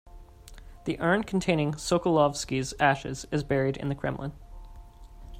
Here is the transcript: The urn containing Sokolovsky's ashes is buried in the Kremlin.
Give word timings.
The 0.85 0.99
urn 0.99 1.25
containing 1.25 1.73
Sokolovsky's 1.73 2.73
ashes 2.79 3.27
is 3.31 3.43
buried 3.43 3.77
in 3.77 3.89
the 3.89 3.93
Kremlin. 3.93 4.33